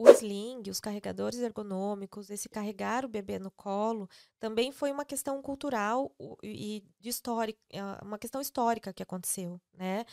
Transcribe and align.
o 0.00 0.08
sling, 0.08 0.62
os 0.70 0.80
carregadores 0.80 1.40
ergonômicos, 1.40 2.30
esse 2.30 2.48
carregar 2.48 3.04
o 3.04 3.08
bebê 3.08 3.38
no 3.38 3.50
colo, 3.50 4.08
também 4.38 4.72
foi 4.72 4.90
uma 4.90 5.04
questão 5.04 5.42
cultural 5.42 6.10
e 6.42 6.82
de 6.98 7.10
histórica, 7.10 7.60
uma 8.02 8.18
questão 8.18 8.40
histórica 8.40 8.94
que 8.94 9.02
aconteceu, 9.02 9.60
né? 9.74 10.06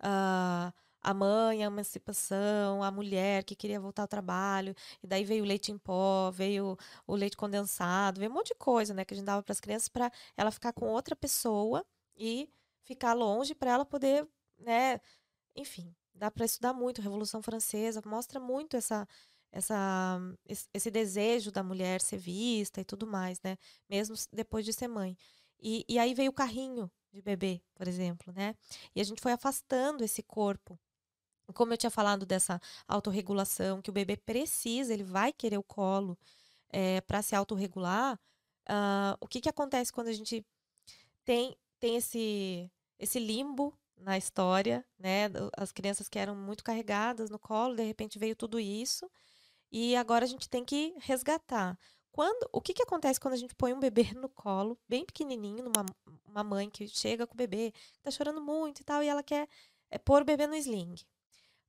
Uh, 0.00 0.72
a 1.02 1.12
mãe, 1.12 1.64
a 1.64 1.66
emancipação, 1.66 2.84
a 2.84 2.90
mulher 2.92 3.42
que 3.42 3.56
queria 3.56 3.80
voltar 3.80 4.02
ao 4.02 4.08
trabalho, 4.08 4.74
e 5.02 5.06
daí 5.08 5.24
veio 5.24 5.42
o 5.42 5.46
leite 5.46 5.72
em 5.72 5.78
pó, 5.78 6.30
veio 6.30 6.78
o 7.04 7.16
leite 7.16 7.36
condensado, 7.36 8.20
veio 8.20 8.30
um 8.30 8.34
monte 8.34 8.48
de 8.48 8.54
coisa, 8.54 8.94
né, 8.94 9.04
que 9.04 9.12
a 9.14 9.16
gente 9.16 9.26
dava 9.26 9.42
para 9.42 9.52
as 9.52 9.60
crianças 9.60 9.88
para 9.88 10.12
ela 10.36 10.52
ficar 10.52 10.72
com 10.72 10.86
outra 10.88 11.16
pessoa 11.16 11.84
e 12.16 12.48
ficar 12.84 13.14
longe 13.14 13.54
para 13.56 13.72
ela 13.72 13.84
poder, 13.84 14.28
né, 14.58 15.00
enfim, 15.56 15.92
dá 16.14 16.30
para 16.30 16.44
estudar 16.44 16.72
muito. 16.72 17.02
Revolução 17.02 17.42
Francesa 17.42 18.00
mostra 18.06 18.38
muito 18.38 18.76
essa, 18.76 19.06
essa, 19.52 20.18
esse 20.72 20.90
desejo 20.90 21.52
da 21.52 21.62
mulher 21.62 22.00
ser 22.00 22.16
vista 22.16 22.80
e 22.80 22.84
tudo 22.84 23.06
mais, 23.06 23.40
né? 23.42 23.58
Mesmo 23.88 24.16
depois 24.32 24.64
de 24.64 24.72
ser 24.72 24.88
mãe. 24.88 25.16
E, 25.60 25.84
e 25.88 25.98
aí 25.98 26.14
veio 26.14 26.30
o 26.30 26.34
carrinho 26.34 26.90
de 27.12 27.20
bebê, 27.20 27.62
por 27.74 27.86
exemplo, 27.86 28.32
né? 28.32 28.56
E 28.94 29.00
a 29.00 29.04
gente 29.04 29.20
foi 29.20 29.32
afastando 29.32 30.02
esse 30.02 30.22
corpo. 30.22 30.78
Como 31.54 31.72
eu 31.72 31.76
tinha 31.76 31.90
falado 31.90 32.24
dessa 32.24 32.60
autorregulação, 32.88 33.82
que 33.82 33.90
o 33.90 33.92
bebê 33.92 34.16
precisa, 34.16 34.92
ele 34.94 35.04
vai 35.04 35.32
querer 35.32 35.58
o 35.58 35.62
colo 35.62 36.18
é, 36.72 36.96
eh, 36.96 37.00
para 37.02 37.20
se 37.20 37.34
autorregular. 37.34 38.18
Uh, 38.68 39.18
o 39.20 39.28
que, 39.28 39.40
que 39.40 39.48
acontece 39.48 39.92
quando 39.92 40.08
a 40.08 40.12
gente 40.12 40.46
tem, 41.24 41.56
tem 41.78 41.96
esse, 41.96 42.70
esse 42.98 43.18
limbo 43.18 43.76
na 43.96 44.16
história, 44.16 44.84
né? 44.98 45.26
As 45.56 45.72
crianças 45.72 46.08
que 46.08 46.18
eram 46.18 46.34
muito 46.34 46.64
carregadas 46.64 47.30
no 47.30 47.38
colo, 47.38 47.76
de 47.76 47.82
repente 47.82 48.18
veio 48.18 48.34
tudo 48.34 48.58
isso. 48.58 49.10
E 49.72 49.96
agora 49.96 50.24
a 50.24 50.28
gente 50.28 50.48
tem 50.48 50.64
que 50.64 50.94
resgatar. 51.00 51.78
Quando, 52.12 52.46
o 52.52 52.60
que, 52.60 52.74
que 52.74 52.82
acontece 52.82 53.18
quando 53.18 53.32
a 53.34 53.38
gente 53.38 53.54
põe 53.54 53.72
um 53.72 53.80
bebê 53.80 54.12
no 54.14 54.28
colo, 54.28 54.78
bem 54.86 55.04
pequenininho, 55.04 55.64
numa 55.64 55.86
uma 56.26 56.44
mãe 56.44 56.68
que 56.68 56.86
chega 56.86 57.26
com 57.26 57.34
o 57.34 57.36
bebê, 57.36 57.72
tá 58.02 58.10
chorando 58.10 58.40
muito 58.40 58.80
e 58.80 58.84
tal, 58.84 59.02
e 59.02 59.08
ela 59.08 59.22
quer 59.22 59.48
é, 59.90 59.98
pôr 59.98 60.22
o 60.22 60.24
bebê 60.24 60.46
no 60.46 60.54
sling. 60.54 60.94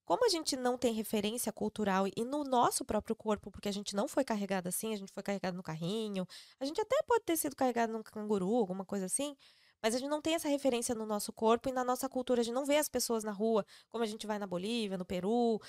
Como 0.06 0.26
a 0.26 0.30
gente 0.30 0.58
não 0.58 0.78
tem 0.78 0.94
referência 0.94 1.52
cultural 1.52 2.06
e 2.14 2.26
no 2.26 2.44
nosso 2.44 2.84
próprio 2.84 3.16
corpo, 3.16 3.50
porque 3.50 3.70
a 3.70 3.72
gente 3.72 3.96
não 3.96 4.06
foi 4.06 4.26
carregado 4.26 4.68
assim, 4.68 4.94
a 4.94 4.98
gente 4.98 5.14
foi 5.14 5.24
carregado 5.24 5.56
no 5.56 5.64
carrinho, 5.64 6.28
a 6.60 6.66
gente 6.66 6.80
até 6.82 7.02
pode 7.04 7.24
ter 7.24 7.38
sido 7.38 7.56
carregado 7.56 7.94
num 7.94 8.04
canguru, 8.04 8.56
alguma 8.56 8.84
coisa 8.84 9.06
assim, 9.06 9.36
mas 9.84 9.94
a 9.94 10.00
gente 10.00 10.10
não 10.10 10.22
tem 10.22 10.36
essa 10.36 10.48
referência 10.48 10.96
no 10.96 11.06
nosso 11.06 11.34
corpo 11.34 11.68
e 11.68 11.72
na 11.74 11.84
nossa 11.84 12.08
cultura. 12.08 12.40
A 12.40 12.44
gente 12.44 12.56
não 12.56 12.66
vê 12.66 12.78
as 12.78 12.88
pessoas 12.88 13.22
na 13.22 13.34
rua, 13.34 13.66
como 13.90 14.02
a 14.02 14.08
gente 14.08 14.26
vai 14.26 14.40
na 14.40 14.48
Bolívia, 14.48 14.98
no 14.98 15.04
Peru, 15.04 15.62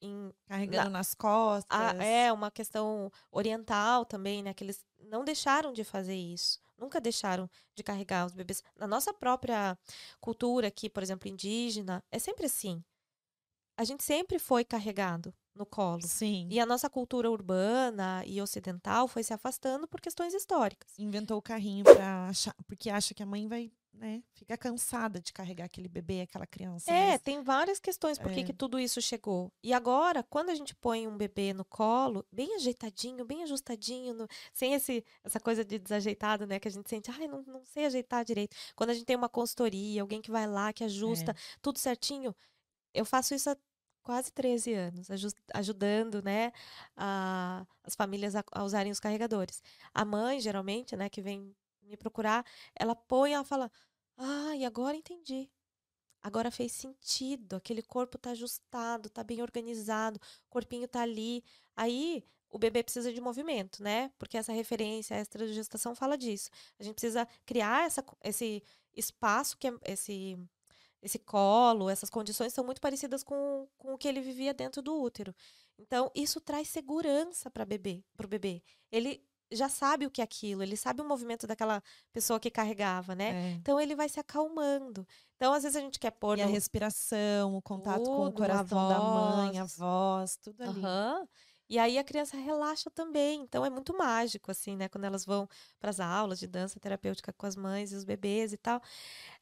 em, 0.00 0.34
carregando 0.48 0.90
na, 0.90 0.98
nas 0.98 1.14
costas. 1.14 1.64
A, 1.70 1.94
é 2.04 2.32
uma 2.32 2.50
questão 2.50 3.10
oriental 3.30 4.04
também, 4.04 4.42
né? 4.42 4.52
Que 4.52 4.64
eles 4.64 4.84
não 4.98 5.24
deixaram 5.24 5.72
de 5.72 5.84
fazer 5.84 6.16
isso. 6.16 6.60
Nunca 6.76 7.00
deixaram 7.00 7.48
de 7.76 7.84
carregar 7.84 8.26
os 8.26 8.34
bebês. 8.34 8.64
Na 8.76 8.88
nossa 8.88 9.14
própria 9.14 9.78
cultura 10.20 10.66
aqui, 10.66 10.90
por 10.90 11.00
exemplo, 11.00 11.28
indígena, 11.28 12.02
é 12.10 12.18
sempre 12.18 12.46
assim. 12.46 12.82
A 13.76 13.84
gente 13.84 14.02
sempre 14.02 14.40
foi 14.40 14.64
carregado 14.64 15.32
no 15.54 15.66
colo. 15.66 16.02
Sim. 16.02 16.48
E 16.50 16.58
a 16.58 16.66
nossa 16.66 16.88
cultura 16.88 17.30
urbana 17.30 18.22
e 18.26 18.40
ocidental 18.40 19.06
foi 19.06 19.22
se 19.22 19.32
afastando 19.32 19.86
por 19.86 20.00
questões 20.00 20.34
históricas. 20.34 20.98
Inventou 20.98 21.38
o 21.38 21.42
carrinho 21.42 21.84
para 21.84 22.28
achar, 22.28 22.54
porque 22.66 22.90
acha 22.90 23.14
que 23.14 23.22
a 23.22 23.26
mãe 23.26 23.46
vai, 23.46 23.70
né, 23.92 24.22
fica 24.34 24.56
cansada 24.56 25.20
de 25.20 25.32
carregar 25.32 25.66
aquele 25.66 25.88
bebê, 25.88 26.22
aquela 26.22 26.46
criança. 26.46 26.90
É, 26.90 27.12
mas... 27.12 27.22
tem 27.22 27.42
várias 27.42 27.78
questões 27.78 28.18
por 28.18 28.32
é. 28.32 28.42
que 28.42 28.52
tudo 28.52 28.78
isso 28.78 29.00
chegou. 29.02 29.52
E 29.62 29.72
agora, 29.72 30.22
quando 30.22 30.50
a 30.50 30.54
gente 30.54 30.74
põe 30.74 31.06
um 31.06 31.16
bebê 31.16 31.52
no 31.52 31.64
colo, 31.64 32.24
bem 32.32 32.54
ajeitadinho, 32.56 33.24
bem 33.24 33.42
ajustadinho, 33.42 34.14
no... 34.14 34.28
sem 34.52 34.72
esse, 34.72 35.04
essa 35.22 35.38
coisa 35.38 35.64
de 35.64 35.78
desajeitado, 35.78 36.46
né, 36.46 36.58
que 36.58 36.68
a 36.68 36.70
gente 36.70 36.88
sente, 36.88 37.10
ai, 37.10 37.28
não, 37.28 37.42
não 37.42 37.64
sei 37.64 37.86
ajeitar 37.86 38.24
direito. 38.24 38.56
Quando 38.74 38.90
a 38.90 38.94
gente 38.94 39.04
tem 39.04 39.16
uma 39.16 39.28
consultoria, 39.28 40.00
alguém 40.00 40.22
que 40.22 40.30
vai 40.30 40.46
lá, 40.46 40.72
que 40.72 40.84
ajusta 40.84 41.32
é. 41.32 41.34
tudo 41.60 41.78
certinho, 41.78 42.34
eu 42.94 43.04
faço 43.04 43.34
isso 43.34 43.50
quase 44.02 44.32
13 44.32 44.74
anos, 44.74 45.08
ajudando, 45.54 46.22
né, 46.22 46.52
a, 46.96 47.66
as 47.84 47.94
famílias 47.94 48.34
a, 48.34 48.44
a, 48.52 48.64
usarem 48.64 48.92
os 48.92 49.00
carregadores. 49.00 49.62
A 49.94 50.04
mãe, 50.04 50.40
geralmente, 50.40 50.96
né, 50.96 51.08
que 51.08 51.20
vem 51.20 51.54
me 51.82 51.96
procurar, 51.96 52.44
ela 52.74 52.94
põe, 52.94 53.34
ela 53.34 53.44
fala, 53.44 53.70
ah, 54.16 54.54
e 54.56 54.64
agora 54.64 54.96
entendi. 54.96 55.50
Agora 56.22 56.50
fez 56.50 56.72
sentido, 56.72 57.56
aquele 57.56 57.82
corpo 57.82 58.16
tá 58.16 58.30
ajustado, 58.30 59.10
tá 59.10 59.24
bem 59.24 59.42
organizado, 59.42 60.20
o 60.46 60.50
corpinho 60.50 60.86
tá 60.86 61.02
ali. 61.02 61.42
Aí 61.76 62.24
o 62.48 62.58
bebê 62.58 62.82
precisa 62.82 63.12
de 63.12 63.20
movimento, 63.20 63.82
né? 63.82 64.12
Porque 64.18 64.36
essa 64.36 64.52
referência 64.52 65.14
extra 65.16 65.46
de 65.46 65.52
gestação 65.52 65.94
fala 65.96 66.16
disso. 66.16 66.50
A 66.78 66.84
gente 66.84 66.94
precisa 66.94 67.26
criar 67.44 67.86
essa, 67.86 68.04
esse 68.22 68.62
espaço 68.94 69.56
que 69.58 69.66
é 69.66 69.74
esse 69.84 70.38
esse 71.02 71.18
colo, 71.18 71.90
essas 71.90 72.08
condições 72.08 72.52
são 72.52 72.64
muito 72.64 72.80
parecidas 72.80 73.24
com, 73.24 73.68
com 73.76 73.94
o 73.94 73.98
que 73.98 74.06
ele 74.06 74.20
vivia 74.20 74.54
dentro 74.54 74.80
do 74.80 74.94
útero. 75.00 75.34
Então, 75.78 76.10
isso 76.14 76.40
traz 76.40 76.68
segurança 76.68 77.50
para 77.50 77.64
bebê, 77.64 78.04
o 78.22 78.28
bebê. 78.28 78.62
Ele 78.90 79.20
já 79.50 79.68
sabe 79.68 80.06
o 80.06 80.10
que 80.10 80.20
é 80.20 80.24
aquilo, 80.24 80.62
ele 80.62 80.76
sabe 80.76 81.02
o 81.02 81.04
movimento 81.04 81.46
daquela 81.46 81.82
pessoa 82.12 82.40
que 82.40 82.50
carregava, 82.50 83.14
né? 83.14 83.30
É. 83.30 83.50
Então 83.52 83.78
ele 83.80 83.94
vai 83.94 84.08
se 84.08 84.18
acalmando. 84.18 85.06
Então, 85.36 85.52
às 85.52 85.62
vezes 85.62 85.76
a 85.76 85.80
gente 85.80 85.98
quer 85.98 86.12
pôr. 86.12 86.38
E 86.38 86.42
no... 86.42 86.48
a 86.48 86.50
respiração, 86.50 87.56
o 87.56 87.60
contato 87.60 88.04
tudo, 88.04 88.16
com 88.16 88.26
o 88.26 88.32
coração 88.32 88.88
da 88.88 88.98
mãe, 88.98 89.58
a 89.58 89.64
voz, 89.64 90.36
tudo 90.36 90.62
ali. 90.62 90.80
Uhum. 90.80 91.28
E 91.72 91.78
aí 91.78 91.96
a 91.96 92.04
criança 92.04 92.36
relaxa 92.36 92.90
também. 92.90 93.40
Então 93.40 93.64
é 93.64 93.70
muito 93.70 93.96
mágico, 93.96 94.50
assim, 94.50 94.76
né? 94.76 94.90
Quando 94.90 95.04
elas 95.04 95.24
vão 95.24 95.48
para 95.80 95.88
as 95.88 96.00
aulas 96.00 96.38
de 96.38 96.46
dança 96.46 96.78
terapêutica 96.78 97.32
com 97.32 97.46
as 97.46 97.56
mães 97.56 97.92
e 97.92 97.94
os 97.94 98.04
bebês 98.04 98.52
e 98.52 98.58
tal. 98.58 98.78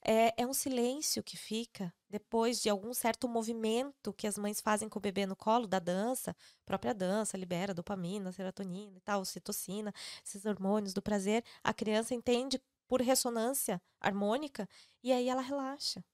É, 0.01 0.41
é 0.41 0.47
um 0.47 0.53
silêncio 0.53 1.25
que 1.25 1.37
fica 1.37 1.93
depois 2.09 2.63
de 2.63 2.71
algum 2.71 2.95
certo 2.95 3.29
movimento 3.29 4.13
que 4.13 4.29
as 4.29 4.39
mães 4.39 4.61
fazem 4.61 4.89
com 4.89 5.01
o 5.01 5.03
bebê 5.03 5.27
no 5.27 5.35
colo 5.35 5.67
da 5.67 5.81
dança, 5.81 6.37
própria 6.65 6.95
dança, 6.95 7.37
libera 7.37 7.75
dopamina, 7.75 8.31
serotonina 8.31 8.97
e 8.97 9.01
tal, 9.01 9.25
citocina, 9.25 9.93
esses 10.25 10.47
hormônios 10.47 10.95
do 10.95 11.03
prazer. 11.03 11.43
A 11.65 11.75
criança 11.75 12.15
entende 12.15 12.63
por 12.87 13.03
ressonância 13.03 13.83
harmônica 14.01 14.69
e 15.03 15.11
aí 15.11 15.29
ela 15.29 15.43
relaxa. 15.43 16.05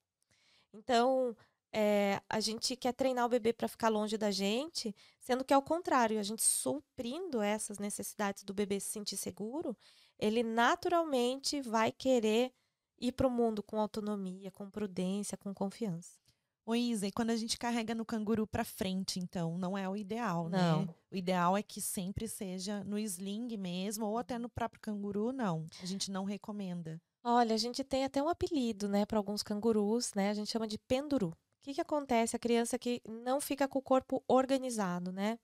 Então, 0.72 1.37
é, 1.78 2.22
a 2.26 2.41
gente 2.41 2.75
quer 2.75 2.94
treinar 2.94 3.26
o 3.26 3.28
bebê 3.28 3.53
para 3.53 3.69
ficar 3.69 3.91
longe 3.91 4.16
da 4.16 4.31
gente, 4.31 4.97
sendo 5.20 5.44
que 5.44 5.53
é 5.53 5.59
o 5.59 5.62
contrário, 5.62 6.19
a 6.19 6.22
gente 6.22 6.42
suprindo 6.42 7.42
essas 7.42 7.78
necessidades 7.78 8.44
do 8.44 8.54
bebê 8.54 8.81
se 8.81 8.88
sentir 8.88 9.19
seguro, 9.19 9.76
ele 10.19 10.42
naturalmente 10.42 11.60
vai 11.60 11.92
querer 11.92 12.50
ir 12.98 13.12
para 13.12 13.26
o 13.26 13.31
mundo 13.31 13.62
com 13.62 13.78
autonomia, 13.78 14.50
com 14.50 14.70
prudência, 14.70 15.37
com 15.37 15.53
confiança. 15.53 16.19
Ô 16.64 16.75
Isa, 16.75 17.09
e 17.09 17.12
quando 17.12 17.28
a 17.28 17.37
gente 17.37 17.59
carrega 17.59 17.94
no 17.94 18.06
canguru 18.06 18.47
para 18.47 18.64
frente, 18.64 19.20
então, 19.20 19.58
não 19.58 19.76
é 19.76 19.87
o 19.87 19.94
ideal, 19.94 20.48
né? 20.48 20.58
não. 20.58 20.87
né? 20.87 20.94
O 21.10 21.14
ideal 21.14 21.58
é 21.58 21.62
que 21.62 21.82
sempre 21.82 22.26
seja 22.26 22.82
no 22.84 22.98
sling 22.98 23.54
mesmo, 23.58 24.06
ou 24.06 24.16
até 24.16 24.38
no 24.38 24.48
próprio 24.48 24.81
canguru, 24.81 25.31
não. 25.31 25.66
A 25.82 25.87
gente 25.87 26.10
não 26.10 26.25
recomenda. 26.25 26.98
Olha, 27.22 27.54
a 27.54 27.58
gente 27.58 27.84
tem 27.84 28.03
até 28.03 28.22
um 28.22 28.31
apelido, 28.31 28.88
né, 28.88 29.04
para 29.04 29.19
alguns 29.19 29.43
cangurus, 29.43 30.14
né? 30.14 30.31
A 30.31 30.34
gente 30.34 30.50
chama 30.50 30.66
de 30.66 30.78
penduru 30.78 31.37
que, 31.66 31.75
que 31.75 31.81
acontece? 31.81 32.37
A 32.37 32.38
criança 32.38 32.78
que 32.78 33.03
não 33.04 33.41
fica 33.41 33.66
com 33.66 33.81
o 33.81 33.82
corpo 33.82 34.22
organizado, 34.28 35.10
né? 35.10 35.37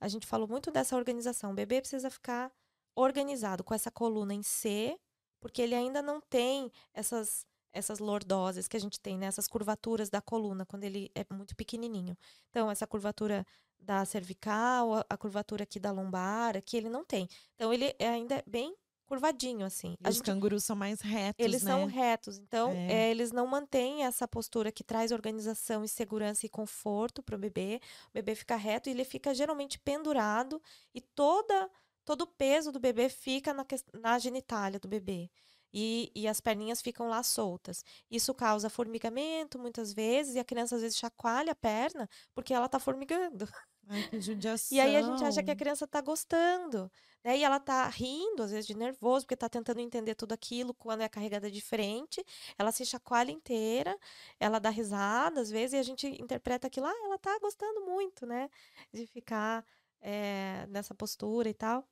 A 0.00 0.08
gente 0.08 0.26
falou 0.26 0.48
muito 0.48 0.72
dessa 0.72 0.96
organização. 0.96 1.52
O 1.52 1.54
bebê 1.54 1.80
precisa 1.80 2.10
ficar 2.10 2.52
organizado 2.96 3.62
com 3.62 3.72
essa 3.72 3.90
coluna 3.90 4.34
em 4.34 4.42
C, 4.42 4.98
porque 5.40 5.62
ele 5.62 5.76
ainda 5.76 6.02
não 6.02 6.20
tem 6.20 6.70
essas 6.92 7.46
essas 7.70 7.98
lordoses 8.00 8.66
que 8.66 8.76
a 8.78 8.80
gente 8.80 8.98
tem, 8.98 9.18
né? 9.18 9.26
essas 9.26 9.46
curvaturas 9.46 10.08
da 10.08 10.22
coluna 10.22 10.64
quando 10.64 10.84
ele 10.84 11.12
é 11.14 11.24
muito 11.32 11.54
pequenininho. 11.54 12.16
Então, 12.48 12.70
essa 12.70 12.86
curvatura 12.86 13.46
da 13.78 14.04
cervical, 14.06 15.04
a, 15.08 15.16
curvatura 15.16 15.62
aqui 15.64 15.78
da 15.78 15.92
lombar, 15.92 16.56
aqui 16.56 16.78
ele 16.78 16.88
não 16.88 17.04
tem. 17.04 17.28
Então, 17.54 17.72
ele 17.72 17.94
é 17.98 18.08
ainda 18.08 18.42
bem 18.46 18.74
curvadinho, 19.08 19.64
assim. 19.64 19.96
os 20.06 20.16
gente, 20.16 20.24
cangurus 20.24 20.64
são 20.64 20.76
mais 20.76 21.00
retos, 21.00 21.44
Eles 21.44 21.62
né? 21.62 21.72
são 21.72 21.86
retos. 21.86 22.38
Então, 22.38 22.70
é. 22.72 22.92
É, 22.92 23.10
eles 23.10 23.32
não 23.32 23.46
mantêm 23.46 24.04
essa 24.04 24.28
postura 24.28 24.70
que 24.70 24.84
traz 24.84 25.10
organização 25.10 25.82
e 25.82 25.88
segurança 25.88 26.44
e 26.44 26.48
conforto 26.48 27.22
para 27.22 27.34
o 27.34 27.38
bebê. 27.38 27.80
O 28.10 28.12
bebê 28.12 28.34
fica 28.34 28.54
reto 28.56 28.88
e 28.88 28.92
ele 28.92 29.04
fica 29.04 29.34
geralmente 29.34 29.78
pendurado 29.78 30.62
e 30.94 31.00
toda, 31.00 31.70
todo 32.04 32.22
o 32.22 32.26
peso 32.26 32.70
do 32.70 32.78
bebê 32.78 33.08
fica 33.08 33.54
na, 33.54 33.66
na 33.94 34.18
genitália 34.18 34.78
do 34.78 34.86
bebê. 34.86 35.30
E, 35.72 36.10
e 36.14 36.26
as 36.26 36.40
perninhas 36.40 36.80
ficam 36.80 37.08
lá 37.08 37.22
soltas. 37.22 37.84
Isso 38.10 38.34
causa 38.34 38.70
formigamento 38.70 39.58
muitas 39.58 39.92
vezes, 39.92 40.34
e 40.34 40.38
a 40.38 40.44
criança 40.44 40.76
às 40.76 40.82
vezes 40.82 40.96
chacoalha 40.98 41.52
a 41.52 41.54
perna 41.54 42.08
porque 42.34 42.54
ela 42.54 42.66
está 42.66 42.78
formigando. 42.78 43.46
Ai, 43.88 44.08
que 44.08 44.20
judiação. 44.20 44.76
E 44.76 44.80
aí 44.80 44.96
a 44.96 45.02
gente 45.02 45.24
acha 45.24 45.42
que 45.42 45.50
a 45.50 45.56
criança 45.56 45.86
está 45.86 46.00
gostando. 46.00 46.90
Né? 47.24 47.38
E 47.38 47.44
ela 47.44 47.56
está 47.56 47.88
rindo, 47.88 48.42
às 48.42 48.50
vezes, 48.50 48.66
de 48.66 48.76
nervoso, 48.76 49.24
porque 49.24 49.34
está 49.34 49.48
tentando 49.48 49.80
entender 49.80 50.14
tudo 50.14 50.32
aquilo 50.32 50.74
quando 50.74 51.00
é 51.00 51.08
carregada 51.08 51.50
de 51.50 51.60
frente. 51.60 52.24
Ela 52.58 52.70
se 52.70 52.84
chacoalha 52.84 53.30
inteira, 53.30 53.98
ela 54.38 54.58
dá 54.58 54.70
risada, 54.70 55.40
às 55.40 55.50
vezes, 55.50 55.72
e 55.72 55.76
a 55.76 55.82
gente 55.82 56.06
interpreta 56.20 56.66
aquilo, 56.66 56.86
ah, 56.86 57.04
ela 57.04 57.16
está 57.16 57.38
gostando 57.38 57.80
muito, 57.86 58.26
né? 58.26 58.48
De 58.92 59.06
ficar 59.06 59.64
é, 60.00 60.66
nessa 60.68 60.94
postura 60.94 61.48
e 61.48 61.54
tal. 61.54 61.88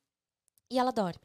E 0.71 0.79
ela 0.79 0.93
dorme. 0.93 1.21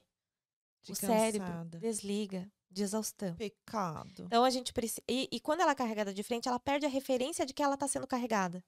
De 0.83 0.94
o 0.94 0.95
cansada. 0.95 1.13
cérebro 1.13 1.65
desliga 1.79 2.51
de 2.69 2.83
exaustão. 2.83 3.35
Pecado. 3.35 4.23
Então 4.25 4.44
a 4.44 4.50
gente 4.50 4.73
precisa. 4.73 5.01
E, 5.07 5.27
e 5.31 5.39
quando 5.39 5.62
ela 5.62 5.71
é 5.73 5.75
carregada 5.75 6.13
de 6.13 6.23
frente, 6.23 6.47
ela 6.47 6.59
perde 6.59 6.85
a 6.85 6.89
referência 6.89 7.45
de 7.45 7.53
que 7.53 7.62
ela 7.62 7.75
está 7.75 7.88
sendo 7.88 8.07
carregada. 8.07 8.63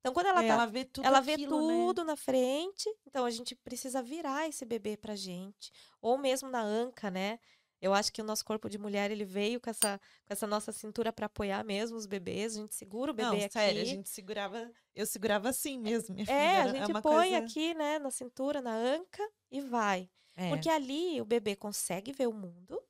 Então, 0.00 0.12
quando 0.14 0.26
ela, 0.26 0.44
É, 0.44 0.48
tá, 0.48 0.54
ela 0.54 0.66
vê 0.66 0.84
tudo 0.84 1.04
ela 1.06 1.20
vê 1.20 1.32
aquilo, 1.34 1.66
né? 1.66 1.74
tudo 1.86 2.04
na 2.04 2.16
frente, 2.16 2.88
então 3.06 3.24
a 3.24 3.30
gente 3.30 3.54
precisa 3.54 4.00
virar 4.02 4.48
esse 4.48 4.64
bebê 4.64 4.96
pra 4.96 5.16
gente, 5.16 5.72
ou 6.00 6.16
mesmo 6.16 6.48
na 6.48 6.62
anca, 6.62 7.10
né? 7.10 7.38
Eu 7.80 7.94
acho 7.94 8.12
que 8.12 8.20
o 8.20 8.24
nosso 8.24 8.44
corpo 8.44 8.68
de 8.68 8.76
mulher 8.78 9.10
ele 9.10 9.24
veio 9.24 9.60
com 9.60 9.70
essa, 9.70 9.98
com 10.26 10.32
essa 10.32 10.46
nossa 10.48 10.72
cintura 10.72 11.12
pra 11.12 11.26
apoiar 11.26 11.64
mesmo 11.64 11.96
os 11.96 12.06
bebês, 12.06 12.56
a 12.56 12.60
gente 12.60 12.74
segura 12.74 13.12
o 13.12 13.14
bebê 13.14 13.28
Não, 13.28 13.36
aqui. 13.44 13.52
sério, 13.52 13.82
a 13.82 13.84
gente 13.84 14.08
segurava. 14.08 14.70
Eu 14.94 15.06
segurava 15.06 15.48
assim 15.48 15.78
mesmo, 15.78 16.14
minha 16.14 16.26
filha. 16.26 16.36
É, 16.36 16.56
a 16.56 16.60
era- 16.62 16.70
gente 16.72 16.90
uma 16.90 17.00
põe 17.02 17.30
coisa- 17.30 17.38
aqui, 17.38 17.74
né, 17.74 17.98
na 18.00 18.10
cintura, 18.10 18.60
na 18.60 18.74
anca 18.74 19.22
e 19.50 19.60
vai. 19.60 20.10
É. 20.34 20.48
Porque 20.48 20.68
ali 20.68 21.20
o 21.20 21.24
bebê 21.24 21.54
consegue 21.54 22.12
ver 22.12 22.26
o 22.28 22.32
mundo. 22.32 22.80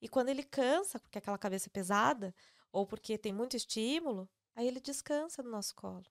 E 0.00 0.08
quando 0.08 0.28
ele 0.28 0.42
cansa, 0.42 0.98
porque 0.98 1.18
aquela 1.18 1.38
cabeça 1.38 1.68
é 1.68 1.70
pesada, 1.70 2.34
ou 2.72 2.86
porque 2.86 3.16
tem 3.18 3.32
muito 3.32 3.56
estímulo, 3.56 4.28
aí 4.56 4.66
ele 4.66 4.80
descansa 4.80 5.40
no 5.42 5.50
nosso 5.50 5.74
colo. 5.74 6.04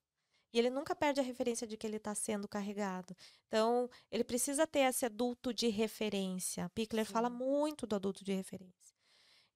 E 0.51 0.57
ele 0.57 0.69
nunca 0.69 0.95
perde 0.95 1.19
a 1.19 1.23
referência 1.23 1.67
de 1.67 1.77
que 1.77 1.85
ele 1.85 1.97
está 1.97 2.15
sendo 2.15 2.47
carregado. 2.47 3.15
Então, 3.47 3.89
ele 4.11 4.23
precisa 4.23 4.65
ter 4.65 4.79
esse 4.79 5.05
adulto 5.05 5.53
de 5.53 5.67
referência. 5.67 6.69
Pickler 6.69 7.05
Sim. 7.05 7.13
fala 7.13 7.29
muito 7.29 7.85
do 7.85 7.95
adulto 7.95 8.23
de 8.23 8.33
referência. 8.33 8.95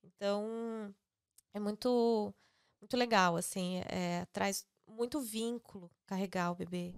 Então, 0.03 0.93
é 1.53 1.59
muito, 1.59 2.33
muito 2.81 2.95
legal, 2.95 3.35
assim. 3.35 3.81
É, 3.89 4.25
traz 4.31 4.65
muito 4.87 5.19
vínculo 5.19 5.89
carregar 6.05 6.51
o 6.51 6.55
bebê. 6.55 6.93